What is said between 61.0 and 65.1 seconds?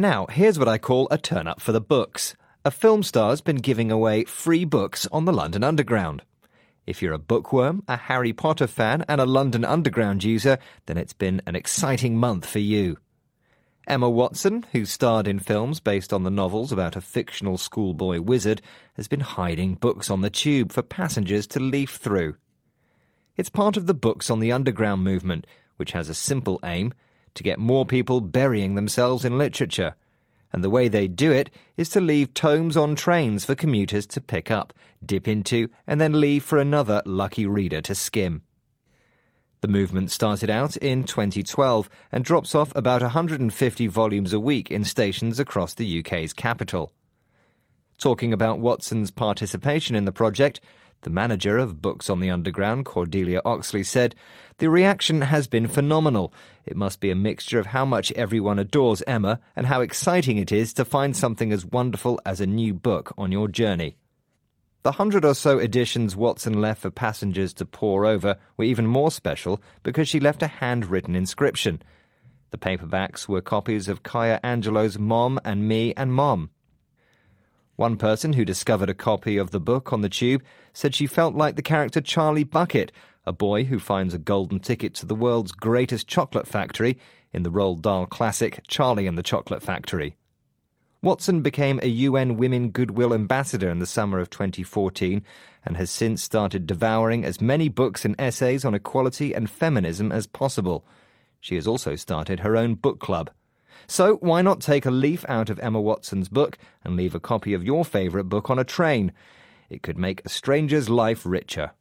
something as wonderful as a new book on your journey. The